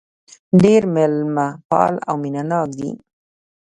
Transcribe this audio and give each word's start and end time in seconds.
ډېر 0.63 0.81
مېلمه 0.95 1.47
پال 1.69 1.93
او 2.07 2.15
مينه 2.23 2.43
ناک 2.49 2.69
دي. 2.79 2.91